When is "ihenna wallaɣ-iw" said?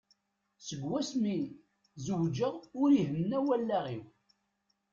3.01-4.05